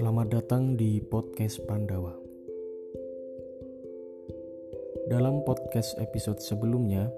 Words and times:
Selamat 0.00 0.32
datang 0.32 0.80
di 0.80 0.96
podcast 0.96 1.60
Pandawa. 1.68 2.16
Dalam 5.12 5.44
podcast 5.44 5.92
episode 6.00 6.40
sebelumnya, 6.40 7.12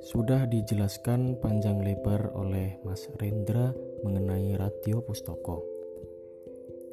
sudah 0.00 0.48
dijelaskan 0.48 1.36
panjang 1.44 1.84
lebar 1.84 2.32
oleh 2.32 2.80
Mas 2.88 3.04
Rendra 3.20 3.76
mengenai 4.00 4.56
radio 4.56 5.04
pustoko. 5.04 5.60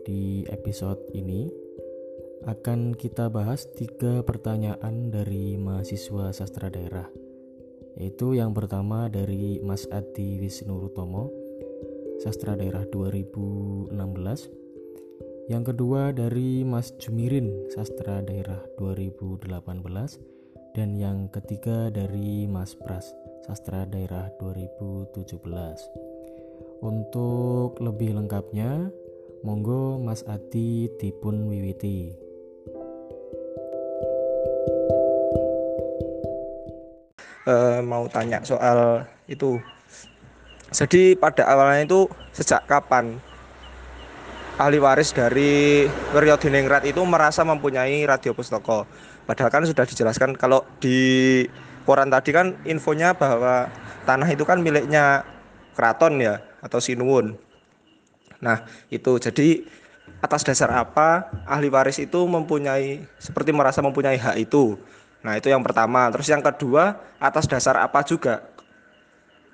Di 0.04 0.44
episode 0.52 1.08
ini 1.16 1.48
akan 2.44 2.92
kita 3.00 3.32
bahas 3.32 3.64
tiga 3.80 4.20
pertanyaan 4.28 5.08
dari 5.08 5.56
mahasiswa 5.56 6.36
sastra 6.36 6.68
daerah, 6.68 7.08
yaitu 7.96 8.36
yang 8.36 8.52
pertama 8.52 9.08
dari 9.08 9.64
Mas 9.64 9.88
Adi 9.88 10.36
Wisnu 10.36 10.84
Rutomo, 10.84 11.32
sastra 12.20 12.60
daerah 12.60 12.84
2016, 12.92 14.69
yang 15.50 15.66
kedua 15.66 16.14
dari 16.14 16.62
Mas 16.62 16.94
Jumirin, 17.02 17.68
sastra 17.74 18.22
daerah 18.22 18.62
2018, 18.78 19.50
dan 20.78 20.94
yang 20.94 21.28
ketiga 21.34 21.90
dari 21.90 22.46
Mas 22.46 22.78
Pras, 22.78 23.10
sastra 23.50 23.90
daerah 23.90 24.30
2017. 24.38 25.26
Untuk 26.86 27.82
lebih 27.82 28.22
lengkapnya, 28.22 28.94
monggo 29.42 29.98
Mas 29.98 30.22
Adi 30.30 30.88
dipun 31.02 31.50
wiwiti. 31.50 32.30
uh, 37.50 37.80
mau 37.82 38.06
tanya 38.06 38.46
soal 38.46 39.06
itu. 39.26 39.58
Jadi 40.70 41.18
pada 41.18 41.50
awalnya 41.50 41.90
itu 41.90 42.02
sejak 42.30 42.62
kapan 42.70 43.18
ahli 44.60 44.78
waris 44.78 45.16
dari 45.16 45.88
Wiryo 46.12 46.36
Diningrat 46.36 46.84
itu 46.84 47.00
merasa 47.08 47.48
mempunyai 47.48 48.04
radio 48.04 48.36
pustaka? 48.36 48.84
Padahal 49.24 49.50
kan 49.50 49.64
sudah 49.64 49.88
dijelaskan 49.88 50.36
kalau 50.36 50.68
di 50.84 51.48
koran 51.88 52.12
tadi 52.12 52.36
kan 52.36 52.60
infonya 52.68 53.16
bahwa 53.16 53.72
tanah 54.04 54.28
itu 54.28 54.44
kan 54.44 54.60
miliknya 54.60 55.24
keraton 55.80 56.20
ya 56.20 56.44
atau 56.60 56.84
sinuwun. 56.84 57.40
Nah, 58.44 58.68
itu 58.92 59.16
jadi 59.16 59.64
atas 60.20 60.44
dasar 60.44 60.76
apa 60.76 61.32
ahli 61.48 61.72
waris 61.72 61.96
itu 62.04 62.20
mempunyai 62.28 63.08
seperti 63.16 63.56
merasa 63.56 63.80
mempunyai 63.80 64.20
hak 64.20 64.36
itu 64.44 64.76
Nah, 65.20 65.36
itu 65.36 65.52
yang 65.52 65.60
pertama. 65.60 66.08
Terus 66.16 66.32
yang 66.32 66.40
kedua, 66.40 66.96
atas 67.20 67.44
dasar 67.44 67.76
apa 67.80 68.04
juga 68.08 68.48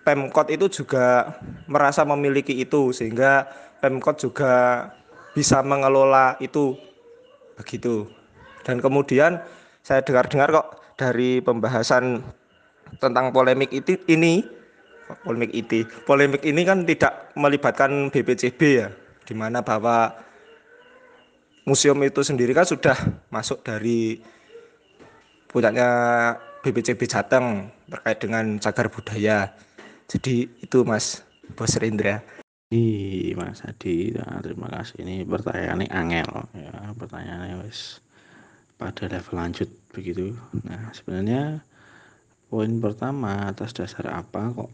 Pemkot 0.06 0.54
itu 0.54 0.70
juga 0.70 1.34
merasa 1.66 2.06
memiliki 2.06 2.54
itu 2.54 2.94
sehingga 2.94 3.50
Pemkot 3.86 4.18
juga 4.18 4.90
bisa 5.38 5.62
mengelola 5.62 6.34
itu 6.42 6.74
begitu. 7.54 8.10
Dan 8.66 8.82
kemudian 8.82 9.38
saya 9.86 10.02
dengar-dengar 10.02 10.50
kok 10.50 10.68
dari 10.98 11.38
pembahasan 11.38 12.26
tentang 12.98 13.30
polemik 13.30 13.70
itu 13.70 13.94
ini 14.10 14.42
polemik 15.22 15.54
itu 15.54 15.86
polemik 16.10 16.42
ini 16.42 16.66
kan 16.66 16.82
tidak 16.82 17.30
melibatkan 17.38 18.10
BPCB 18.10 18.62
ya 18.66 18.90
di 19.22 19.38
mana 19.38 19.62
bahwa 19.62 20.18
museum 21.70 22.02
itu 22.02 22.26
sendiri 22.26 22.58
kan 22.58 22.66
sudah 22.66 22.98
masuk 23.30 23.62
dari 23.62 24.18
punyanya 25.46 25.90
BPCB 26.66 27.06
Jateng 27.06 27.70
terkait 27.86 28.18
dengan 28.18 28.58
cagar 28.58 28.90
budaya. 28.90 29.54
Jadi 30.10 30.50
itu 30.58 30.82
Mas 30.82 31.22
Bos 31.54 31.78
Rendra. 31.78 32.26
Iya 32.74 33.38
Mas 33.38 33.62
Adi, 33.62 34.10
nah, 34.18 34.42
terima 34.42 34.66
kasih. 34.74 35.06
Ini 35.06 35.22
pertanyaannya 35.30 35.86
angel 35.86 36.32
ya, 36.58 36.74
pertanyaannya 36.98 37.62
wis 37.62 38.02
pada 38.82 39.06
level 39.06 39.38
lanjut 39.38 39.70
begitu. 39.94 40.34
Nah, 40.66 40.90
sebenarnya 40.98 41.62
poin 42.50 42.82
pertama 42.82 43.54
atas 43.54 43.70
dasar 43.78 44.10
apa 44.10 44.50
kok 44.50 44.72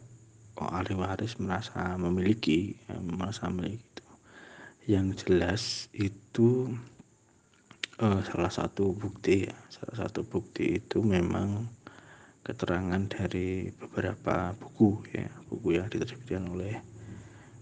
kok 0.55 0.71
ahli 0.71 0.95
waris 0.95 1.35
merasa 1.35 1.99
memiliki 1.99 2.79
ya, 2.87 2.95
merasa 3.03 3.51
memiliki 3.51 3.83
itu. 3.83 4.05
Yang 4.87 5.07
jelas 5.27 5.63
itu 5.91 6.71
uh, 7.99 8.21
salah 8.23 8.51
satu 8.55 8.95
bukti 8.95 9.51
ya 9.51 9.55
salah 9.67 10.07
satu 10.07 10.23
bukti 10.23 10.79
itu 10.79 11.03
memang 11.03 11.67
keterangan 12.47 13.03
dari 13.05 13.67
beberapa 13.75 14.55
buku 14.55 14.89
ya 15.11 15.27
buku 15.51 15.75
yang 15.75 15.91
diterbitkan 15.91 16.47
oleh 16.55 16.79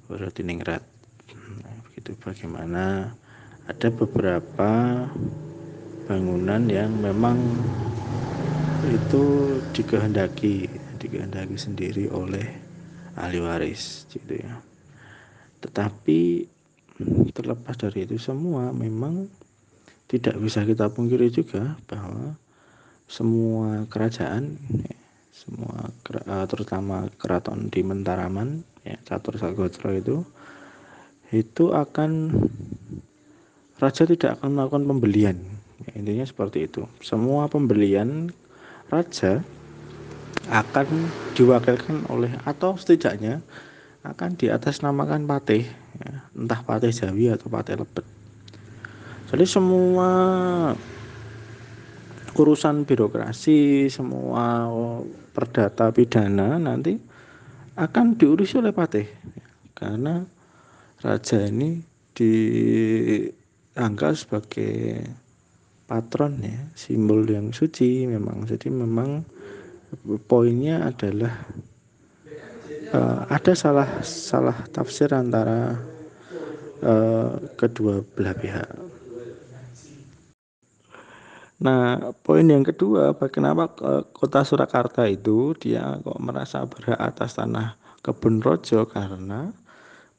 Diningrat 0.10 0.82
nah, 1.62 1.78
begitu 1.86 2.18
bagaimana? 2.18 3.14
Ada 3.70 3.94
beberapa 3.94 5.06
bangunan 6.10 6.66
yang 6.66 6.98
memang 6.98 7.70
itu 8.82 9.24
dikehendaki 9.70 10.82
dikehendaki 10.98 11.54
sendiri 11.54 12.10
oleh 12.10 12.50
ahli 13.14 13.38
waris 13.38 14.10
gitu 14.10 14.42
ya. 14.42 14.66
Tetapi 15.62 16.50
terlepas 17.38 17.78
dari 17.78 18.10
itu 18.10 18.18
semua 18.18 18.74
memang 18.74 19.30
tidak 20.10 20.42
bisa 20.42 20.66
kita 20.66 20.90
pungkiri 20.90 21.30
juga 21.30 21.78
bahwa 21.86 22.34
semua 23.06 23.86
kerajaan 23.86 24.58
ya, 24.82 24.98
semua 25.30 25.94
eh, 26.10 26.46
terutama 26.50 27.06
keraton 27.22 27.70
di 27.70 27.86
Mentaraman 27.86 28.66
ya 28.90 28.98
Catur 29.06 29.38
Sagotro 29.38 29.94
itu 29.94 30.26
itu 31.30 31.70
akan 31.70 32.34
raja 33.78 34.04
tidak 34.10 34.42
akan 34.42 34.58
melakukan 34.58 34.84
pembelian. 34.90 35.38
Ya, 35.86 35.92
intinya 35.96 36.26
seperti 36.26 36.66
itu. 36.66 36.90
Semua 37.06 37.46
pembelian 37.46 38.34
raja 38.90 39.46
akan 40.50 40.90
diwakilkan 41.38 42.10
oleh 42.10 42.34
atau 42.44 42.74
setidaknya 42.74 43.46
akan 44.02 44.34
di 44.34 44.50
atas 44.50 44.82
namakan 44.82 45.30
patih 45.30 45.70
ya, 46.02 46.12
entah 46.34 46.66
patih 46.66 46.90
Jawi 46.90 47.30
atau 47.30 47.48
patih 47.52 47.78
Lebet. 47.78 48.06
Jadi 49.30 49.46
semua 49.46 50.10
urusan 52.34 52.88
birokrasi 52.88 53.92
semua 53.92 54.72
perdata 55.36 55.92
pidana 55.92 56.58
nanti 56.58 57.09
akan 57.80 58.20
diurus 58.20 58.60
oleh 58.60 58.76
patih 58.76 59.08
karena 59.72 60.28
raja 61.00 61.48
ini 61.48 61.80
dianggap 62.12 64.20
sebagai 64.20 65.08
patron 65.88 66.44
ya 66.44 66.60
simbol 66.76 67.24
yang 67.24 67.56
suci 67.56 68.04
memang. 68.04 68.44
Jadi 68.44 68.68
memang 68.68 69.24
poinnya 70.28 70.92
adalah 70.92 71.32
uh, 72.92 73.24
ada 73.32 73.56
salah 73.56 74.04
salah 74.04 74.60
tafsir 74.70 75.08
antara 75.16 75.80
uh, 76.84 77.32
kedua 77.56 78.04
belah 78.04 78.36
pihak 78.36 78.89
Nah, 81.60 82.16
poin 82.24 82.48
yang 82.48 82.64
kedua, 82.64 83.12
kenapa 83.28 83.68
kota 84.16 84.48
Surakarta 84.48 85.04
itu 85.12 85.52
dia 85.60 86.00
kok 86.00 86.16
merasa 86.24 86.64
berhak 86.64 86.96
atas 86.96 87.36
tanah 87.36 87.76
kebun 88.00 88.40
rojo? 88.40 88.88
Karena 88.88 89.52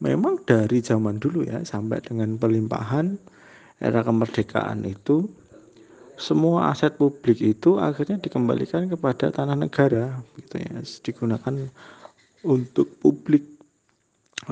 memang 0.04 0.44
dari 0.44 0.84
zaman 0.84 1.16
dulu 1.16 1.48
ya 1.48 1.64
sampai 1.64 2.04
dengan 2.04 2.36
pelimpahan 2.36 3.16
era 3.80 4.04
kemerdekaan 4.04 4.84
itu 4.84 5.32
semua 6.20 6.68
aset 6.68 7.00
publik 7.00 7.40
itu 7.40 7.80
akhirnya 7.80 8.20
dikembalikan 8.20 8.92
kepada 8.92 9.32
tanah 9.32 9.56
negara 9.56 10.20
gitu 10.36 10.60
ya. 10.60 10.76
Digunakan 10.84 11.72
untuk 12.44 13.00
publik 13.00 13.56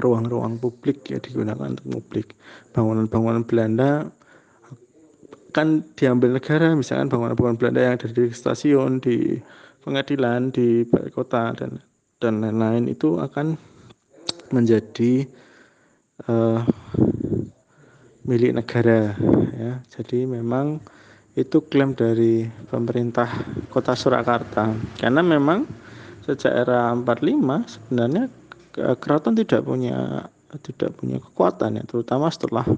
ruang-ruang 0.00 0.56
publik 0.56 1.04
ya 1.12 1.20
digunakan 1.20 1.68
untuk 1.68 2.00
publik. 2.00 2.32
Bangunan-bangunan 2.72 3.44
Belanda 3.44 4.08
kan 5.52 5.80
diambil 5.96 6.36
negara 6.36 6.76
misalkan 6.76 7.08
bangunan-bangunan 7.08 7.56
Belanda 7.56 7.80
yang 7.80 7.94
ada 7.96 8.08
di 8.12 8.28
stasiun 8.28 9.00
di 9.00 9.40
pengadilan 9.80 10.52
di 10.52 10.84
kota 11.14 11.56
dan 11.56 11.80
dan 12.18 12.42
lain-lain 12.42 12.90
itu 12.90 13.16
akan 13.16 13.56
menjadi 14.52 15.24
uh, 16.28 16.60
milik 18.28 18.52
negara 18.58 19.16
ya. 19.56 19.80
Jadi 19.88 20.28
memang 20.28 20.82
itu 21.38 21.62
klaim 21.64 21.94
dari 21.94 22.44
pemerintah 22.68 23.30
kota 23.70 23.94
Surakarta. 23.94 24.74
Karena 24.98 25.22
memang 25.22 25.64
sejak 26.28 26.52
era 26.52 26.92
45 26.92 27.72
sebenarnya 27.72 28.24
keraton 29.00 29.32
tidak 29.32 29.64
punya 29.64 30.28
tidak 30.60 30.92
punya 30.96 31.16
kekuatan 31.20 31.80
ya 31.80 31.84
terutama 31.88 32.28
setelah 32.28 32.68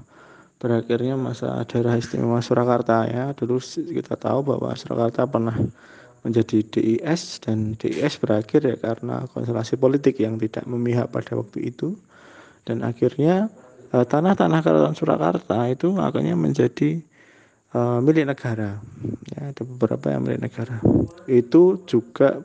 berakhirnya 0.61 1.17
masa 1.17 1.65
daerah 1.65 1.97
istimewa 1.97 2.37
Surakarta 2.39 3.09
ya 3.09 3.33
dulu 3.33 3.57
kita 3.65 4.13
tahu 4.13 4.45
bahwa 4.45 4.77
Surakarta 4.77 5.25
pernah 5.25 5.57
menjadi 6.21 6.61
DIS 6.61 7.41
dan 7.41 7.73
DIS 7.81 8.21
berakhir 8.21 8.61
ya 8.61 8.77
karena 8.77 9.25
konstelasi 9.33 9.73
politik 9.81 10.21
yang 10.21 10.37
tidak 10.37 10.69
memihak 10.69 11.09
pada 11.09 11.33
waktu 11.33 11.73
itu 11.73 11.97
dan 12.69 12.85
akhirnya 12.85 13.49
uh, 13.91 14.05
tanah-tanah 14.05 14.59
Keraton 14.61 14.95
Surakarta 14.95 15.65
itu 15.65 15.97
akhirnya 15.97 16.37
menjadi 16.37 17.01
uh, 17.75 17.99
milik 18.03 18.31
negara. 18.31 18.79
Ya, 19.33 19.51
ada 19.51 19.61
beberapa 19.65 20.11
yang 20.11 20.21
milik 20.25 20.41
negara. 20.45 20.77
Itu 21.27 21.83
juga 21.87 22.43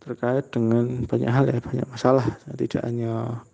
terkait 0.00 0.48
dengan 0.52 1.04
banyak 1.04 1.30
hal 1.30 1.44
ya, 1.50 1.60
banyak 1.60 1.88
masalah. 1.88 2.24
Tidak 2.48 2.82
hanya 2.84 3.44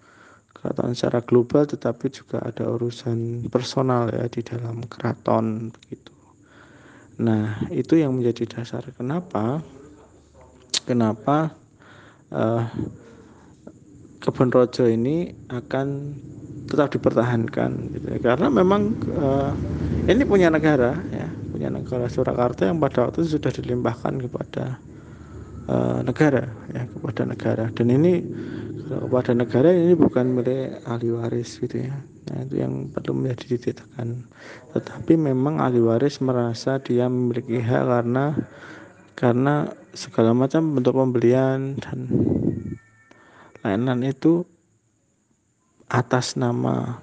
keraton 0.66 0.98
secara 0.98 1.22
global, 1.22 1.62
tetapi 1.62 2.10
juga 2.10 2.42
ada 2.42 2.66
urusan 2.66 3.46
personal 3.46 4.10
ya 4.10 4.26
di 4.26 4.42
dalam 4.42 4.82
keraton 4.90 5.70
begitu. 5.70 6.10
Nah, 7.22 7.62
itu 7.70 8.02
yang 8.02 8.18
menjadi 8.18 8.58
dasar 8.58 8.82
kenapa 8.90 9.62
kenapa 10.82 11.54
uh, 12.34 12.66
kebun 14.22 14.50
rojo 14.50 14.84
ini 14.90 15.30
akan 15.50 16.18
tetap 16.66 16.90
dipertahankan 16.98 17.94
gitu 17.94 18.06
ya. 18.10 18.18
karena 18.18 18.50
memang 18.50 18.94
uh, 19.14 19.54
ini 20.10 20.26
punya 20.26 20.50
negara 20.50 20.98
ya 21.14 21.30
punya 21.54 21.70
negara 21.70 22.10
Surakarta 22.10 22.66
yang 22.66 22.82
pada 22.82 23.06
waktu 23.06 23.22
itu 23.22 23.38
sudah 23.38 23.54
dilimpahkan 23.54 24.18
kepada 24.26 24.82
uh, 25.70 26.02
negara 26.02 26.50
ya 26.74 26.90
kepada 26.90 27.22
negara 27.22 27.64
dan 27.70 27.86
ini 27.86 28.26
kepada 28.87 29.35
negara 29.35 29.75
ini 29.75 29.99
bukan 29.99 30.38
milik 30.38 30.83
ahli 30.87 31.11
waris 31.11 31.59
gitu 31.59 31.87
ya. 31.91 31.97
Nah 32.31 32.38
itu 32.47 32.55
yang 32.59 32.91
perlu 32.91 33.15
menjadi 33.15 33.59
ditetapkan 33.59 34.27
tetapi 34.75 35.17
memang 35.17 35.62
ahli 35.62 35.81
waris 35.81 36.19
merasa 36.21 36.79
dia 36.83 37.06
memiliki 37.09 37.59
hak 37.62 37.85
karena 37.87 38.25
karena 39.17 39.55
segala 39.97 40.37
macam 40.37 40.77
bentuk 40.77 40.93
pembelian 40.93 41.81
dan 41.81 42.12
lain-lain 43.65 44.12
itu 44.12 44.44
atas 45.88 46.37
nama 46.37 47.00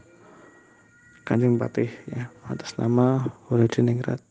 Kanjeng 1.26 1.58
Patih 1.58 1.90
ya 2.12 2.30
atas 2.46 2.78
nama 2.78 3.26
Diningrat 3.50 4.22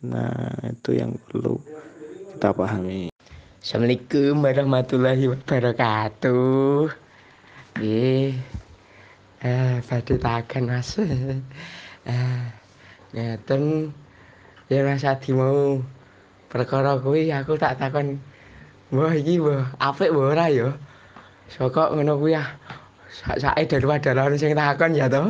nah 0.00 0.54
itu 0.64 0.96
yang 0.96 1.18
perlu 1.28 1.60
kita 2.32 2.56
pahami 2.56 3.12
Assalamualaikum 3.66 4.46
warahmatullahi 4.46 5.26
wabarakatuh. 5.26 6.86
Eh 7.82 8.38
badhe 9.90 10.14
taken 10.22 10.70
Mas. 10.70 10.94
Eh 11.02 11.42
ngeten. 13.10 13.90
Ya 14.70 14.86
Mas 14.86 15.02
Adi 15.02 15.34
mau. 15.34 15.82
Perkara 16.46 16.94
kuwi 17.02 17.26
aku 17.34 17.58
tak 17.58 17.82
takon. 17.82 18.22
Mbah 18.94 19.18
iki 19.18 19.42
mbah 19.42 19.74
apik 19.82 20.14
mbah 20.14 20.30
ora 20.30 20.46
ya? 20.46 20.70
Saka 21.50 21.90
ngono 21.90 22.22
kuwi 22.22 22.38
ah? 22.38 22.54
Sak-sake 23.10 23.66
daripada 23.66 24.14
orang 24.14 24.38
sing 24.38 24.54
takon 24.54 24.94
ya 24.94 25.10
to. 25.10 25.26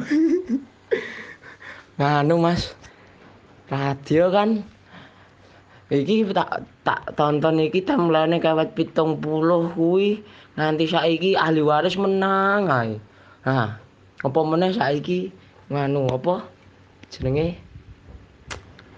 Nganu 1.96 2.36
Mas. 2.36 2.76
Radio 3.72 4.28
kan 4.28 4.75
iki 5.90 6.26
tak 6.34 6.66
tak 6.82 7.14
tonton 7.14 7.62
iki 7.62 7.82
temlane 7.82 8.42
kawat 8.42 8.74
pitung 8.74 9.22
puluh 9.22 9.70
kuwi 9.74 10.22
nganti 10.58 10.84
saiki 10.88 11.30
ahli 11.38 11.62
waris 11.62 11.94
menang 12.00 12.66
ae. 12.66 12.96
Nah, 13.46 13.78
apa 14.24 14.40
meneh 14.42 14.74
saiki 14.74 15.30
nganu 15.70 16.10
apa 16.10 16.42
jenenge 17.12 17.58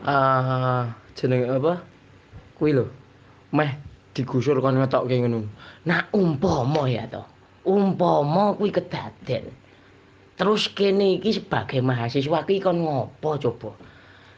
uh, 0.06 0.88
jenenge 1.17 1.46
apa 1.52 1.82
kuwi 2.56 2.76
lho 2.76 2.87
meh 3.52 3.70
digusur 4.17 4.58
kon 4.64 4.81
ngetokke 4.81 5.19
ngono. 5.20 5.44
Nah 5.85 6.08
umpama 6.12 6.88
ya 6.88 7.05
to. 7.08 7.23
umpama 7.69 8.56
kuwi 8.56 8.73
kedaden 8.73 9.52
terus 10.40 10.73
kene 10.73 11.20
iki 11.20 11.37
sebagai 11.37 11.85
mahasiswa 11.85 12.49
iki 12.49 12.64
kon 12.64 12.81
ngopo 12.81 13.37
coba 13.37 13.76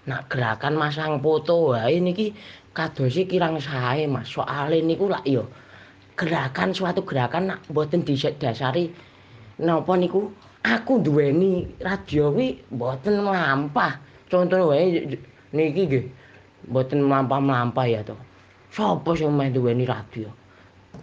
nak 0.08 0.32
gerakan 0.32 0.80
masang 0.80 1.20
foto 1.20 1.76
wae 1.76 2.00
niki 2.00 2.32
kadosi 2.72 3.28
kirang 3.28 3.60
sae 3.60 4.08
Mas. 4.08 4.32
Soalé 4.32 4.80
niku 4.80 5.10
lak 5.10 5.24
ya 5.28 5.44
gerakan 6.16 6.72
suatu 6.72 7.04
gerakan 7.04 7.52
nak 7.52 7.60
mboten 7.68 8.04
disadari 8.04 8.92
napa 9.60 9.92
niku? 9.96 10.32
Aku 10.60 11.00
duweni 11.00 11.64
radio 11.80 12.28
kuwi 12.36 12.60
mboten 12.68 13.24
mlampah. 13.24 13.96
Contoh 14.28 14.72
wae 14.72 15.16
niki 15.56 15.82
nggih 15.88 16.04
mboten 16.68 17.00
mlampah-mlampah 17.08 17.86
ya 17.88 18.00
to. 18.04 18.12
Sapa 18.68 19.16
sing 19.16 19.32
meh 19.32 19.48
duweni 19.48 19.88
radio? 19.88 20.28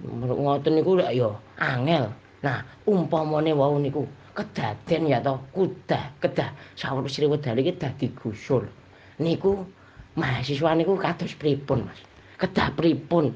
Ngoten 0.05 0.77
niku 0.77 1.01
lak 1.01 1.09
ya 1.09 1.33
angel. 1.57 2.13
Nah, 2.45 2.61
umpamane 2.85 3.49
wau 3.57 3.81
niku 3.81 4.05
kedaden 4.37 5.09
ya 5.09 5.17
to, 5.17 5.41
kudah, 5.49 6.13
kedah 6.21 6.53
sawur 6.77 7.09
Sri 7.09 7.25
Wedari 7.25 7.65
iki 7.65 7.73
dadi 7.81 8.13
gusul. 8.13 8.69
Niku 9.17 9.65
mahasiswa 10.13 10.77
niku 10.77 10.93
kados 10.93 11.33
pripun, 11.33 11.89
Mas? 11.89 11.97
Kedah 12.37 12.69
pripun? 12.77 13.33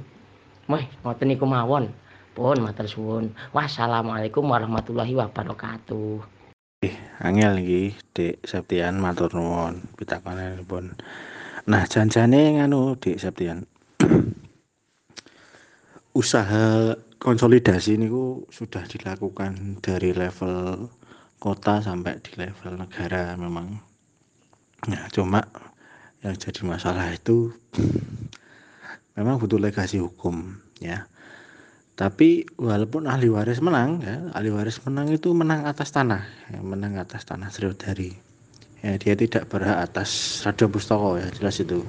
Wah, 0.70 0.86
ngoten 1.02 1.34
niku 1.34 1.50
mawon. 1.50 1.90
Pun 2.38 2.62
matur 2.62 2.86
suwun. 2.88 3.34
Wassalamualaikum 3.52 4.46
warahmatullahi 4.46 5.18
wabarakatuh. 5.18 6.22
Eh, 6.86 6.96
angel 7.22 7.60
iki, 7.66 7.98
Dik 8.14 8.46
Septian 8.46 9.02
matur 9.02 9.34
nuwun 9.34 9.82
pitakonanipun. 9.98 10.96
Nah, 11.66 11.84
janjane 11.90 12.62
nganu 12.62 12.96
Dik 13.02 13.18
Septian. 13.18 13.66
Usaha 16.22 16.94
konsolidasi 17.22 18.02
ini 18.02 18.10
sudah 18.50 18.86
dilakukan 18.86 19.82
dari 19.82 20.14
level 20.14 20.90
kota 21.42 21.82
sampai 21.82 22.22
di 22.22 22.38
level 22.38 22.82
negara 22.82 23.34
memang 23.34 23.78
ya 24.90 25.06
cuma 25.14 25.46
yang 26.22 26.38
jadi 26.38 26.62
masalah 26.66 27.10
itu 27.14 27.50
memang 29.18 29.42
butuh 29.42 29.58
legasi 29.58 29.98
hukum 29.98 30.62
ya. 30.78 31.10
Tapi 31.98 32.50
walaupun 32.58 33.06
ahli 33.06 33.30
waris 33.30 33.62
menang 33.62 34.02
ya 34.02 34.34
ahli 34.34 34.50
waris 34.50 34.82
menang 34.86 35.14
itu 35.14 35.34
menang 35.38 35.70
atas 35.70 35.94
tanah 35.94 36.26
ya, 36.50 36.62
menang 36.62 36.98
atas 36.98 37.26
tanah 37.26 37.50
Sriwedari. 37.50 38.14
Ya 38.82 38.98
dia 38.98 39.14
tidak 39.14 39.50
berhak 39.50 39.86
atas 39.86 40.42
radio 40.42 40.66
pustoko 40.70 41.18
ya 41.18 41.30
jelas 41.30 41.62
itu. 41.62 41.86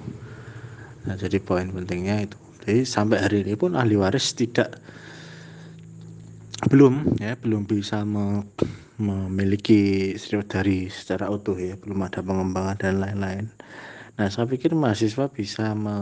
Nah 1.08 1.16
jadi 1.16 1.40
poin 1.40 1.68
pentingnya 1.68 2.28
itu. 2.28 2.36
Jadi 2.64 2.84
sampai 2.84 3.20
hari 3.20 3.44
ini 3.44 3.56
pun 3.56 3.76
ahli 3.76 3.96
waris 3.96 4.32
tidak 4.36 4.76
belum 6.68 7.18
ya 7.18 7.34
belum 7.36 7.68
bisa 7.68 8.04
me, 8.04 8.48
memiliki 8.96 10.12
Sriwedari 10.16 10.88
secara 10.92 11.28
utuh 11.32 11.56
ya. 11.56 11.76
Belum 11.80 12.00
ada 12.04 12.20
pengembangan 12.20 12.76
dan 12.80 13.00
lain-lain 13.00 13.48
nah 14.16 14.28
saya 14.28 14.44
pikir 14.44 14.76
mahasiswa 14.76 15.28
bisa 15.32 15.72
me, 15.72 15.96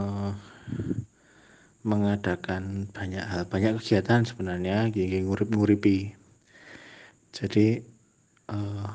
mengadakan 1.87 2.90
banyak 2.90 3.23
hal 3.25 3.47
banyak 3.47 3.79
kegiatan 3.81 4.26
sebenarnya 4.26 4.90
gigi 4.93 5.25
ngurip-nguripi 5.25 6.12
jadi 7.31 7.81
uh, 8.50 8.90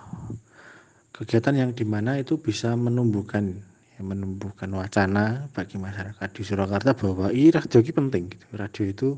kegiatan 1.15 1.55
yang 1.55 1.71
di 1.71 1.87
mana 1.87 2.19
itu 2.19 2.35
bisa 2.35 2.75
menumbuhkan 2.75 3.55
ya, 3.95 4.01
menumbuhkan 4.03 4.67
wacana 4.75 5.47
bagi 5.55 5.79
masyarakat 5.79 6.29
di 6.35 6.41
Surakarta 6.43 6.91
bahwa 6.91 7.31
i 7.31 7.47
radio 7.47 7.79
itu 7.79 7.95
penting 7.95 8.35
gitu. 8.35 8.45
radio 8.51 8.83
itu 8.83 9.09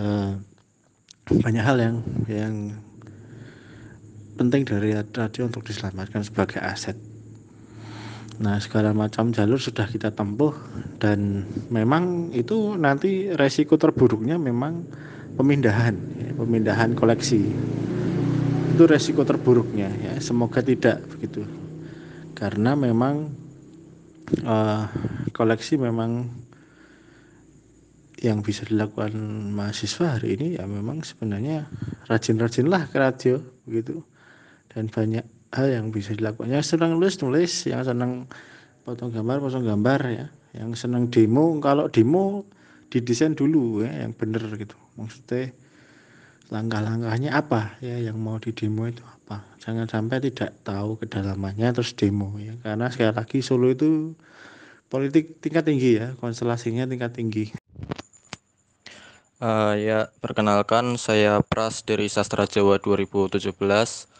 uh, 0.00 0.32
banyak 1.28 1.64
hal 1.64 1.76
yang 1.78 1.96
yang 2.26 2.54
penting 4.40 4.64
dari 4.64 4.96
radio 4.96 5.42
untuk 5.44 5.62
diselamatkan 5.62 6.24
sebagai 6.24 6.58
aset. 6.58 7.11
Nah, 8.40 8.56
segala 8.56 8.96
macam 8.96 9.28
jalur 9.28 9.60
sudah 9.60 9.84
kita 9.84 10.08
tempuh 10.16 10.56
dan 10.96 11.44
memang 11.68 12.32
itu 12.32 12.80
nanti 12.80 13.28
resiko 13.36 13.76
terburuknya 13.76 14.40
memang 14.40 14.88
pemindahan, 15.36 15.92
ya, 16.16 16.32
pemindahan 16.32 16.96
koleksi. 16.96 17.44
Itu 18.72 18.88
resiko 18.88 19.28
terburuknya 19.28 19.92
ya. 20.00 20.12
Semoga 20.24 20.64
tidak 20.64 21.04
begitu. 21.12 21.44
Karena 22.32 22.72
memang 22.72 23.28
uh, 24.40 24.88
koleksi 25.36 25.76
memang 25.76 26.32
yang 28.22 28.38
bisa 28.40 28.62
dilakukan 28.62 29.12
mahasiswa 29.50 30.16
hari 30.16 30.38
ini 30.38 30.54
ya 30.54 30.64
memang 30.64 31.02
sebenarnya 31.02 31.66
rajin-rajinlah 32.06 32.86
ke 32.86 32.96
radio 32.96 33.42
begitu 33.66 33.98
dan 34.70 34.86
banyak 34.86 35.26
hal 35.52 35.66
yang 35.68 35.92
bisa 35.92 36.16
dilakukan. 36.16 36.48
Yang 36.48 36.76
senang 36.76 36.96
nulis 36.96 37.20
nulis. 37.20 37.52
Yang 37.68 37.92
senang 37.92 38.26
potong 38.82 39.12
gambar 39.12 39.38
potong 39.38 39.64
gambar 39.68 40.00
ya. 40.08 40.26
Yang 40.52 40.88
senang 40.88 41.08
demo 41.08 41.56
kalau 41.60 41.88
demo 41.88 42.44
didesain 42.92 43.32
dulu 43.32 43.84
ya 43.84 44.04
yang 44.04 44.12
benar 44.12 44.44
gitu. 44.52 44.76
Maksudnya 45.00 45.56
langkah-langkahnya 46.52 47.32
apa 47.32 47.80
ya 47.80 47.96
yang 47.96 48.20
mau 48.20 48.36
di 48.36 48.52
demo 48.52 48.84
itu 48.84 49.00
apa. 49.00 49.40
Jangan 49.64 49.88
sampai 49.88 50.20
tidak 50.20 50.52
tahu 50.60 51.00
kedalamannya 51.00 51.72
terus 51.72 51.96
demo 51.96 52.36
ya. 52.36 52.52
Karena 52.60 52.92
sekali 52.92 53.16
lagi 53.16 53.40
Solo 53.40 53.72
itu 53.72 54.12
politik 54.92 55.40
tingkat 55.40 55.64
tinggi 55.64 55.96
ya. 55.96 56.12
Konstelasinya 56.20 56.84
tingkat 56.84 57.16
tinggi. 57.16 57.48
Uh, 59.42 59.74
ya, 59.74 60.06
perkenalkan 60.22 60.94
saya 61.02 61.42
Pras 61.42 61.82
dari 61.82 62.06
Sastra 62.06 62.46
Jawa 62.46 62.78
2017. 62.78 64.11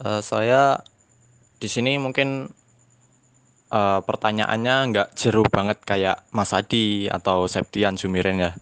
Eh, 0.00 0.22
saya 0.24 0.80
di 1.60 1.68
sini 1.68 2.00
mungkin 2.00 2.48
eh, 3.68 4.00
pertanyaannya 4.00 4.76
nggak 4.90 5.08
jeru 5.12 5.44
banget 5.44 5.78
kayak 5.84 6.24
Mas 6.32 6.56
Adi 6.56 7.04
atau 7.12 7.44
Septian 7.44 8.00
Sumiren 8.00 8.40
ya. 8.40 8.52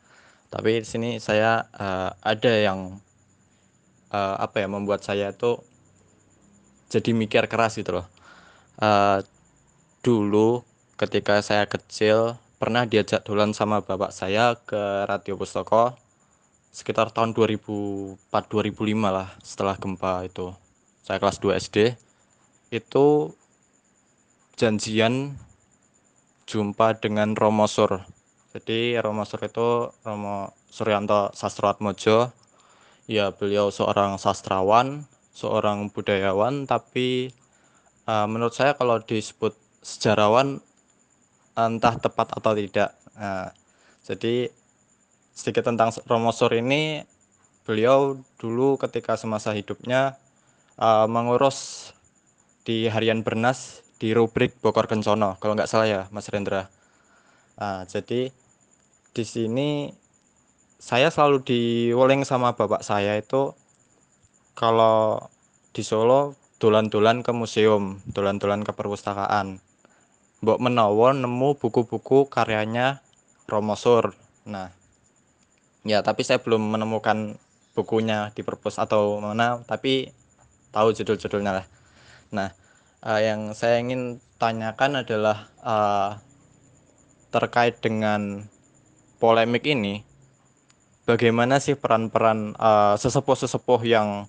Tapi 0.51 0.83
di 0.83 0.87
sini 0.89 1.11
saya 1.23 1.63
eh, 1.79 2.11
ada 2.23 2.53
yang 2.59 2.99
eh, 4.11 4.37
apa 4.43 4.57
ya 4.65 4.69
membuat 4.71 5.07
saya 5.07 5.31
itu 5.31 5.63
jadi 6.91 7.11
mikir 7.15 7.47
keras 7.47 7.79
gitu 7.79 8.03
loh. 8.03 8.07
Eh, 8.83 9.23
dulu 10.03 10.63
ketika 10.99 11.39
saya 11.45 11.71
kecil 11.71 12.35
pernah 12.59 12.83
diajak 12.83 13.23
dolan 13.23 13.55
sama 13.55 13.79
bapak 13.87 14.11
saya 14.11 14.59
ke 14.59 15.07
Radio 15.07 15.39
Pustoko 15.39 15.95
sekitar 16.75 17.15
tahun 17.15 17.31
2004 17.35 18.27
2005 18.27 19.15
lah 19.15 19.29
setelah 19.43 19.79
gempa 19.79 20.27
itu. 20.27 20.51
Saya 21.09 21.25
kelas 21.25 21.41
2 21.41 21.57
SD 21.57 21.97
itu 22.69 23.33
janjian 24.61 25.41
jumpa 26.45 27.01
dengan 27.01 27.33
Romo 27.33 27.65
Sur. 27.65 28.05
Jadi 28.53 29.01
Romo 29.01 29.25
Sur 29.25 29.41
itu 29.41 29.89
Romo 30.05 30.53
Suryanto 30.69 31.33
Sastroatmojo. 31.33 32.29
Ya, 33.09 33.33
beliau 33.33 33.73
seorang 33.73 34.21
sastrawan, 34.21 35.09
seorang 35.33 35.89
budayawan, 35.89 36.69
tapi 36.69 37.33
eh, 38.05 38.27
menurut 38.29 38.53
saya 38.53 38.77
kalau 38.77 39.01
disebut 39.01 39.57
sejarawan 39.81 40.61
entah 41.57 41.97
tepat 41.97 42.37
atau 42.37 42.53
tidak. 42.53 42.93
Nah, 43.17 43.57
jadi 44.05 44.53
sedikit 45.33 45.73
tentang 45.73 45.89
Romo 46.05 46.37
Sur 46.37 46.53
ini, 46.53 47.01
beliau 47.65 48.21
dulu 48.37 48.77
ketika 48.77 49.17
semasa 49.17 49.57
hidupnya 49.57 50.21
eh, 50.79 51.07
mengurus 51.11 51.91
di 52.63 52.87
harian 52.87 53.27
Bernas 53.27 53.83
di 53.99 54.15
rubrik 54.15 54.55
Bogor 54.63 54.87
Kencono 54.87 55.35
kalau 55.43 55.59
nggak 55.59 55.71
salah 55.71 55.87
ya 55.87 56.01
Mas 56.15 56.31
Rendra. 56.31 56.71
Nah, 57.59 57.83
jadi 57.91 58.31
di 59.11 59.25
sini 59.27 59.91
saya 60.79 61.11
selalu 61.11 61.43
diwoleng 61.43 62.23
sama 62.23 62.55
bapak 62.55 62.87
saya 62.87 63.19
itu 63.19 63.51
kalau 64.55 65.27
di 65.75 65.83
Solo 65.83 66.39
dolan-dolan 66.63 67.23
ke 67.23 67.31
museum, 67.35 68.03
dolan-dolan 68.11 68.63
ke 68.63 68.71
perpustakaan. 68.75 69.63
Mbok 70.43 70.59
menawa 70.63 71.11
nemu 71.15 71.59
buku-buku 71.59 72.31
karyanya 72.31 73.03
Romo 73.51 73.75
Sur. 73.75 74.15
Nah, 74.47 74.71
ya 75.83 76.03
tapi 76.07 76.23
saya 76.23 76.39
belum 76.39 76.63
menemukan 76.79 77.39
bukunya 77.75 78.31
di 78.35 78.47
perpus 78.47 78.79
atau 78.79 79.19
mana, 79.19 79.63
tapi 79.67 80.11
tahu 80.71 80.95
judul-judulnya 80.95 81.53
lah. 81.63 81.67
Nah, 82.35 82.49
eh, 83.05 83.21
yang 83.29 83.53
saya 83.57 83.81
ingin 83.81 84.21
tanyakan 84.39 85.03
adalah 85.05 85.49
eh, 85.63 86.11
terkait 87.29 87.81
dengan 87.85 88.49
polemik 89.21 89.69
ini, 89.69 90.07
bagaimana 91.05 91.61
sih 91.61 91.77
peran-peran 91.77 92.55
eh, 92.57 92.95
sesepuh-sesepuh 93.01 93.81
yang 93.89 94.29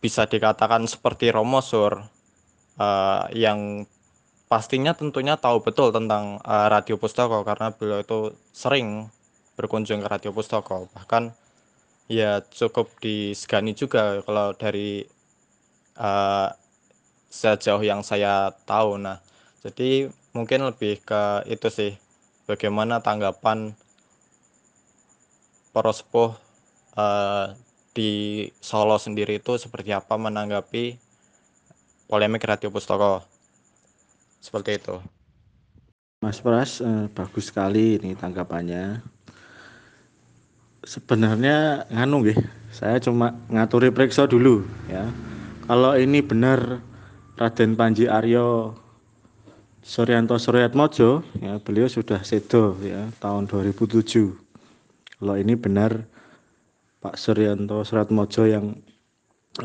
bisa 0.00 0.28
dikatakan 0.28 0.84
seperti 0.88 1.32
Romo 1.32 1.60
Sur, 1.64 2.04
eh, 2.80 3.22
yang 3.36 3.84
pastinya 4.46 4.94
tentunya 4.94 5.34
tahu 5.34 5.60
betul 5.64 5.90
tentang 5.90 6.38
eh, 6.44 6.66
Radio 6.70 6.96
Pustoko 7.00 7.42
karena 7.42 7.74
beliau 7.74 8.00
itu 8.00 8.18
sering 8.54 9.10
berkunjung 9.56 10.04
ke 10.04 10.08
Radio 10.08 10.30
Pustoko, 10.36 10.88
bahkan 10.92 11.32
ya 12.06 12.38
cukup 12.44 12.86
disegani 13.02 13.74
juga 13.74 14.22
kalau 14.22 14.54
dari 14.54 15.08
eh, 15.96 16.48
sejauh 17.32 17.82
yang 17.84 18.00
saya 18.00 18.54
tahu. 18.64 18.96
Nah, 18.96 19.20
jadi 19.64 20.08
mungkin 20.32 20.68
lebih 20.68 21.02
ke 21.04 21.44
itu 21.50 21.68
sih, 21.68 21.92
bagaimana 22.48 23.02
tanggapan 23.02 23.74
para 25.76 25.92
sepuh 25.92 26.32
eh, 26.96 27.46
di 27.96 28.12
Solo 28.60 29.00
sendiri 29.00 29.40
itu 29.40 29.56
seperti 29.56 29.96
apa 29.96 30.20
menanggapi 30.20 31.00
polemik 32.08 32.44
Radio 32.44 32.68
Pustoko. 32.68 33.24
Seperti 34.40 34.78
itu. 34.78 34.96
Mas 36.24 36.40
Pras, 36.40 36.80
eh, 36.80 37.08
bagus 37.12 37.52
sekali 37.52 38.00
ini 38.00 38.16
tanggapannya. 38.16 39.04
Sebenarnya 40.86 41.88
nganu 41.90 42.22
nggih, 42.22 42.38
saya 42.70 43.02
cuma 43.02 43.34
ngaturi 43.50 43.90
periksa 43.90 44.24
dulu 44.24 44.62
ya. 44.86 45.02
Kalau 45.66 45.98
ini 45.98 46.22
benar 46.22 46.78
Raden 47.34 47.74
Panji 47.74 48.06
Aryo 48.06 48.78
Suryanto 49.82 50.38
Suryatmojo, 50.38 51.26
ya 51.42 51.58
beliau 51.58 51.90
sudah 51.90 52.22
sedo 52.22 52.78
ya 52.78 53.10
tahun 53.18 53.50
2007. 53.50 54.30
Kalau 55.18 55.34
ini 55.34 55.58
benar 55.58 56.06
Pak 57.02 57.18
Suryanto 57.18 57.82
Suryatmojo 57.82 58.46
yang 58.46 58.78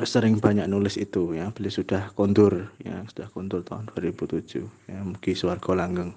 sering 0.02 0.42
banyak 0.42 0.66
nulis 0.66 0.98
itu 0.98 1.38
ya 1.38 1.54
beliau 1.54 1.70
sudah 1.70 2.10
kondur 2.16 2.72
ya 2.80 3.04
sudah 3.12 3.28
kondur 3.30 3.60
tahun 3.60 3.92
2007 3.92 4.64
ya 4.88 5.00
mugi 5.04 5.36
swarga 5.36 5.84
langgeng 5.84 6.16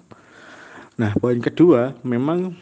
nah 0.95 1.11
poin 1.19 1.43
kedua 1.43 1.91
memang 1.99 2.55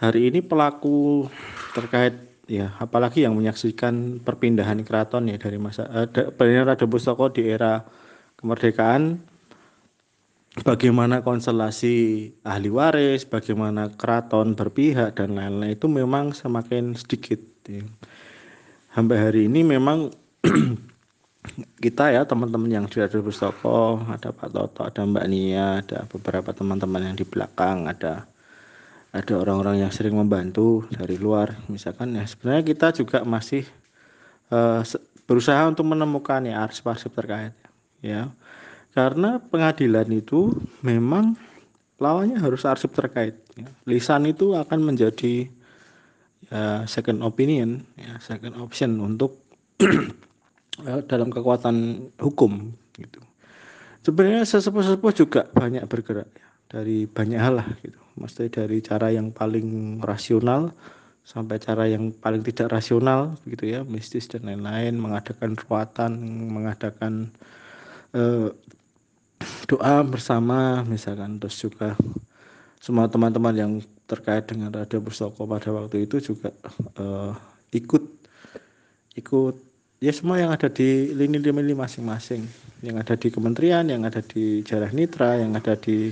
hari 0.00 0.32
ini 0.32 0.40
pelaku 0.40 1.28
terkait 1.76 2.31
ya 2.52 2.76
apalagi 2.76 3.24
yang 3.24 3.32
menyaksikan 3.32 4.20
perpindahan 4.20 4.84
keraton 4.84 5.32
ya 5.32 5.40
dari 5.40 5.56
masa 5.56 5.88
eh, 5.88 6.28
Raden 6.36 6.88
Pustoko 6.92 7.32
di 7.32 7.48
era 7.48 7.80
kemerdekaan. 8.36 9.32
Bagaimana 10.52 11.24
konstelasi 11.24 12.28
ahli 12.44 12.68
waris 12.68 13.24
bagaimana 13.24 13.88
keraton 13.96 14.52
berpihak 14.52 15.16
dan 15.16 15.32
lain-lain 15.32 15.72
itu 15.72 15.88
memang 15.88 16.36
semakin 16.36 16.92
sedikit 16.92 17.40
ya. 17.64 17.80
Sampai 18.92 19.16
hari 19.16 19.48
ini 19.48 19.64
memang 19.64 20.12
kita 21.84 22.12
ya 22.12 22.28
teman-teman 22.28 22.68
yang 22.68 22.84
di 22.84 23.00
Radio 23.00 23.24
Pustoko 23.24 24.04
ada 24.04 24.28
Pak 24.28 24.52
Toto, 24.52 24.84
ada 24.84 25.00
Mbak 25.08 25.26
Nia, 25.32 25.80
ada 25.80 26.04
beberapa 26.04 26.52
teman-teman 26.52 27.00
yang 27.00 27.16
di 27.16 27.24
belakang, 27.24 27.88
ada 27.88 28.28
ada 29.12 29.34
orang-orang 29.36 29.84
yang 29.84 29.92
sering 29.92 30.16
membantu 30.16 30.88
dari 30.88 31.20
luar, 31.20 31.52
misalkan 31.68 32.16
ya 32.16 32.24
sebenarnya 32.24 32.64
kita 32.64 32.88
juga 32.96 33.18
masih 33.28 33.68
uh, 34.48 34.80
berusaha 35.28 35.60
untuk 35.68 35.84
menemukan 35.84 36.42
ya 36.48 36.64
arsip-arsip 36.64 37.12
terkait 37.12 37.54
ya 38.02 38.32
karena 38.92 39.40
pengadilan 39.40 40.08
itu 40.12 40.52
memang 40.84 41.38
lawannya 42.02 42.36
harus 42.36 42.66
arsip 42.66 42.92
terkait 42.92 43.38
ya. 43.54 43.68
lisan 43.86 44.26
itu 44.28 44.52
akan 44.58 44.92
menjadi 44.92 45.48
uh, 46.50 46.82
second 46.84 47.22
opinion, 47.22 47.86
ya, 47.94 48.18
second 48.18 48.58
option 48.58 48.98
untuk 48.98 49.38
uh, 50.82 51.00
dalam 51.10 51.30
kekuatan 51.30 52.10
hukum 52.18 52.74
gitu. 52.98 53.22
Sebenarnya 54.02 54.42
sesepuh-sesepuh 54.42 55.12
juga 55.14 55.46
banyak 55.54 55.86
bergerak 55.86 56.28
ya, 56.34 56.48
dari 56.66 57.06
banyak 57.06 57.38
hal 57.38 57.62
lah 57.62 57.68
gitu. 57.80 58.01
Mesti 58.16 58.52
dari 58.52 58.78
cara 58.84 59.08
yang 59.08 59.32
paling 59.32 60.00
rasional 60.04 60.72
sampai 61.22 61.62
cara 61.62 61.86
yang 61.86 62.10
paling 62.10 62.42
tidak 62.42 62.74
rasional 62.74 63.38
gitu 63.46 63.70
ya, 63.70 63.86
mistis 63.86 64.26
dan 64.26 64.42
lain-lain, 64.42 64.98
mengadakan 64.98 65.54
ruatan, 65.54 66.12
mengadakan 66.50 67.30
uh, 68.12 68.50
doa 69.70 70.02
bersama 70.02 70.82
misalkan. 70.82 71.38
Terus 71.38 71.56
juga 71.62 71.94
semua 72.82 73.06
teman-teman 73.06 73.54
yang 73.54 73.72
terkait 74.10 74.44
dengan 74.50 74.74
Radio 74.74 74.98
Pustoko 74.98 75.46
pada 75.46 75.70
waktu 75.70 76.04
itu 76.04 76.18
juga 76.18 76.50
uh, 76.98 77.32
ikut 77.70 78.02
ikut 79.16 79.54
ya 80.02 80.10
semua 80.10 80.42
yang 80.42 80.50
ada 80.50 80.66
di 80.66 81.14
lini-lini 81.14 81.72
masing-masing. 81.78 82.44
Yang 82.82 82.96
ada 83.06 83.14
di 83.14 83.28
kementerian 83.30 83.86
yang 83.86 84.02
ada 84.02 84.18
di 84.18 84.66
Jarah 84.66 84.90
Nitra 84.90 85.38
yang 85.38 85.54
ada 85.54 85.78
di 85.78 86.10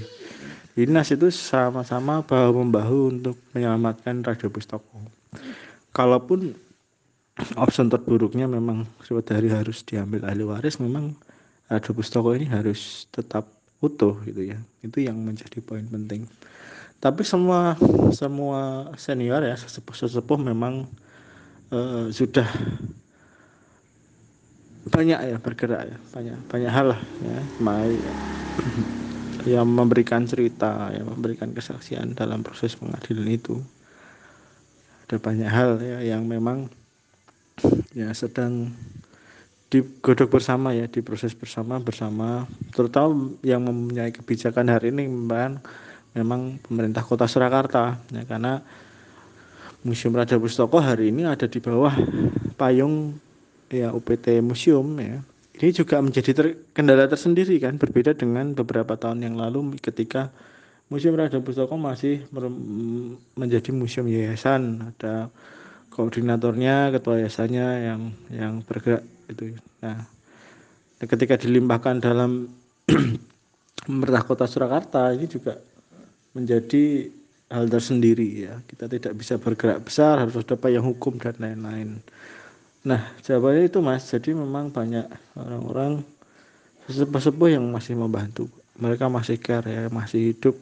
dinas 0.74 1.10
itu 1.10 1.28
sama-sama 1.32 2.22
bahu 2.22 2.50
membahu 2.62 2.98
untuk 3.14 3.36
menyelamatkan 3.54 4.22
Radio 4.22 4.50
Pustoko 4.50 5.02
kalaupun 5.90 6.54
option 7.56 7.88
terburuknya 7.88 8.46
memang 8.46 8.84
suatu 9.02 9.32
hari 9.32 9.48
harus 9.48 9.82
diambil 9.86 10.26
ahli 10.28 10.44
waris 10.44 10.76
memang 10.78 11.16
Radio 11.70 11.94
Pustoko 11.94 12.34
ini 12.34 12.50
harus 12.50 13.06
tetap 13.14 13.46
utuh 13.80 14.18
gitu 14.28 14.42
ya. 14.42 14.58
Itu 14.84 15.00
yang 15.00 15.16
menjadi 15.22 15.62
poin 15.64 15.86
penting. 15.88 16.28
Tapi 17.00 17.24
semua 17.24 17.78
semua 18.12 18.92
senior 19.00 19.40
ya 19.40 19.56
sesepuh 19.56 19.96
sesepuh 19.96 20.36
memang 20.36 20.84
uh, 21.72 22.12
sudah 22.12 22.44
banyak 24.90 25.16
ya 25.16 25.36
bergerak 25.40 25.82
ya 25.88 25.96
banyak 26.12 26.36
banyak 26.48 26.72
hal 26.72 26.86
lah 26.92 27.00
ya 27.24 27.40
mai 27.56 28.00
yang 29.46 29.68
memberikan 29.68 30.26
cerita 30.28 30.90
yang 30.92 31.08
memberikan 31.08 31.52
kesaksian 31.54 32.16
dalam 32.16 32.44
proses 32.44 32.76
pengadilan 32.76 33.28
itu. 33.30 33.56
Ada 35.06 35.16
banyak 35.18 35.50
hal 35.50 35.70
ya 35.82 35.98
yang 36.14 36.26
memang 36.26 36.70
ya 37.92 38.10
sedang 38.14 38.70
digodok 39.70 40.40
bersama 40.40 40.74
ya 40.74 40.90
diproses 40.90 41.32
bersama 41.32 41.78
bersama. 41.78 42.44
Terutama 42.74 43.34
yang 43.46 43.64
mempunyai 43.64 44.10
kebijakan 44.10 44.66
hari 44.70 44.90
ini 44.90 45.06
memang 45.06 45.62
memang 46.14 46.58
pemerintah 46.58 47.06
kota 47.06 47.30
Surakarta 47.30 47.98
ya 48.10 48.26
karena 48.26 48.58
Museum 49.80 50.12
Raja 50.12 50.36
Pustoko 50.36 50.76
hari 50.82 51.08
ini 51.08 51.24
ada 51.24 51.48
di 51.48 51.56
bawah 51.62 51.94
payung 52.58 53.16
ya 53.70 53.94
UPT 53.94 54.42
Museum 54.42 54.84
ya 54.98 55.22
ini 55.60 55.76
juga 55.76 56.00
menjadi 56.00 56.32
ter, 56.32 56.46
kendala 56.72 57.04
tersendiri 57.04 57.60
kan 57.60 57.76
berbeda 57.76 58.16
dengan 58.16 58.56
beberapa 58.56 58.96
tahun 58.96 59.20
yang 59.20 59.36
lalu 59.36 59.76
ketika 59.76 60.32
Museum 60.88 61.14
Raja 61.14 61.38
Pustoko 61.38 61.76
masih 61.76 62.26
menjadi 63.38 63.70
museum 63.70 64.10
yayasan. 64.10 64.90
Ada 64.90 65.30
koordinatornya 65.92 66.96
ketua 66.96 67.20
yayasannya 67.20 67.66
yang 67.84 68.00
yang 68.32 68.54
bergerak 68.64 69.04
itu 69.30 69.54
nah 69.78 70.02
ketika 70.98 71.38
dilimpahkan 71.38 72.02
dalam 72.02 72.50
pemerintah 73.86 74.24
kota 74.26 74.50
Surakarta 74.50 75.14
ini 75.14 75.30
juga 75.30 75.60
menjadi 76.34 77.06
hal 77.52 77.68
tersendiri 77.68 78.48
ya. 78.48 78.58
Kita 78.64 78.88
tidak 78.88 79.12
bisa 79.12 79.36
bergerak 79.36 79.84
besar 79.84 80.24
harus 80.24 80.40
ada 80.40 80.56
payung 80.56 80.88
hukum 80.88 81.20
dan 81.20 81.36
lain-lain 81.36 82.00
nah 82.80 83.12
jawabannya 83.20 83.68
itu 83.68 83.78
mas 83.84 84.08
jadi 84.08 84.32
memang 84.32 84.72
banyak 84.72 85.04
orang-orang 85.36 86.00
sesepuh-sepuh 86.88 87.48
yang 87.54 87.64
masih 87.70 87.94
membantu. 87.94 88.50
Mereka 88.80 89.12
masih 89.12 89.36
care 89.36 89.68
ya 89.68 89.82
masih 89.92 90.32
hidup 90.32 90.56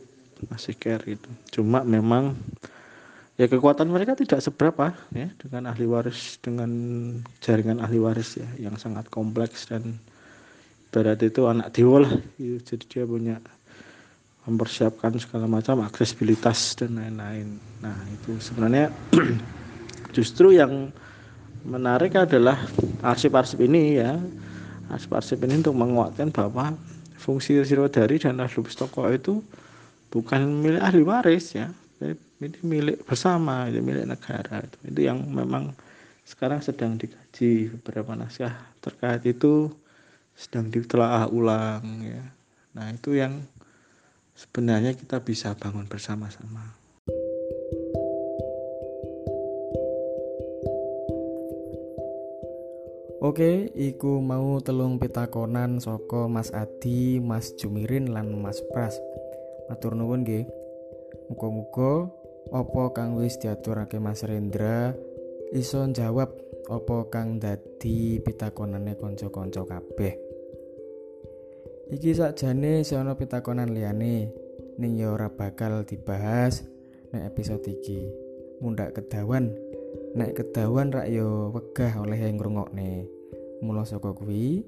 masih 0.47 0.75
care 0.79 1.03
itu 1.19 1.31
cuma 1.51 1.83
memang 1.83 2.39
ya 3.35 3.51
kekuatan 3.51 3.91
mereka 3.91 4.15
tidak 4.15 4.39
seberapa 4.39 4.95
ya 5.11 5.35
dengan 5.35 5.75
ahli 5.75 5.87
waris 5.87 6.39
dengan 6.39 6.71
jaringan 7.43 7.83
ahli 7.83 7.99
waris 7.99 8.39
ya 8.39 8.47
yang 8.71 8.79
sangat 8.79 9.11
kompleks 9.11 9.67
dan 9.67 9.99
berat 10.95 11.21
itu 11.27 11.47
anak 11.51 11.75
dewa 11.75 12.07
lah. 12.07 12.15
Gitu. 12.39 12.75
jadi 12.75 12.85
dia 12.87 13.05
punya 13.07 13.37
mempersiapkan 14.47 15.13
segala 15.21 15.45
macam 15.45 15.85
aksesibilitas 15.85 16.73
dan 16.81 16.97
lain-lain. 16.97 17.61
Nah 17.85 17.99
itu 18.09 18.41
sebenarnya 18.41 18.89
justru 20.17 20.57
yang 20.57 20.89
menarik 21.67 22.15
adalah 22.15 22.59
arsip-arsip 23.03 23.59
ini 23.65 23.99
ya. 23.99 24.19
Arsip-arsip 24.89 25.43
ini 25.45 25.61
untuk 25.61 25.77
menguatkan 25.77 26.33
bahwa 26.33 26.77
fungsi 27.19 27.59
Sirwadari 27.67 28.17
dan 28.23 28.41
Ahli 28.41 28.63
Pustoko 28.63 29.05
itu 29.11 29.43
bukan 30.09 30.65
milik 30.65 30.81
ahli 30.81 31.03
waris 31.05 31.59
ya. 31.59 31.69
Ini 31.99 32.59
milik 32.63 33.05
bersama 33.05 33.67
itu 33.67 33.83
milik 33.83 34.07
negara. 34.07 34.65
Itu 34.65 34.79
itu 34.87 35.01
yang 35.05 35.19
memang 35.27 35.75
sekarang 36.23 36.63
sedang 36.63 36.95
dikaji 36.97 37.75
beberapa 37.75 38.15
naskah 38.15 38.55
terkait 38.79 39.27
itu 39.27 39.75
sedang 40.39 40.71
ditelaah 40.71 41.27
ulang 41.29 41.83
ya. 42.07 42.23
Nah 42.79 42.95
itu 42.95 43.19
yang 43.19 43.43
sebenarnya 44.39 44.95
kita 44.95 45.19
bisa 45.19 45.59
bangun 45.59 45.91
bersama-sama 45.91 46.78
Oke, 53.29 53.69
iku 53.77 54.25
mau 54.25 54.57
telung 54.65 54.97
pitakonan 54.97 55.85
soko 55.85 56.33
Mas 56.33 56.49
Adi, 56.49 57.21
Mas 57.21 57.53
Jumirin 57.61 58.09
lan 58.09 58.33
Mas 58.41 58.65
Pras. 58.73 58.97
Matur 59.69 59.93
nuwun 59.93 60.25
nggih. 60.25 60.49
Muga-muga 61.29 62.09
apa 62.57 62.83
kang 62.97 63.21
wis 63.21 63.37
diaturake 63.37 64.01
Mas 64.01 64.25
Rendra 64.25 64.97
iso 65.53 65.85
jawab 65.93 66.33
apa 66.73 66.97
kang 67.13 67.37
dadi 67.37 68.17
pitakonane 68.17 68.97
kanca-kanca 68.97 69.61
kabeh. 69.77 70.17
Iki 71.93 72.17
sakjane 72.17 72.81
ana 72.97 73.13
pitakonan 73.13 73.77
liyane 73.77 74.33
ning 74.81 74.97
ya 74.97 75.13
ora 75.13 75.29
bakal 75.29 75.85
dibahas 75.85 76.65
nek 77.13 77.29
episode 77.37 77.69
iki. 77.69 78.09
Mundak 78.65 78.97
kedawan 78.97 79.53
nek 80.17 80.33
kedawan 80.33 80.97
rak 80.97 81.13
yo 81.13 81.53
wegah 81.53 81.93
oleh 82.01 82.25
ngrungokne. 82.33 83.18
Mula 83.59 83.83
saka 83.83 84.15
kuwi 84.15 84.63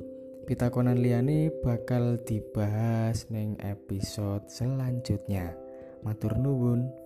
pitakonan 0.50 0.98
liyane 0.98 1.54
bakal 1.62 2.18
dibahas 2.26 3.30
ning 3.30 3.54
episode 3.62 4.50
selanjutnya. 4.50 5.54
Matur 6.02 6.34
nuwun. 6.34 6.99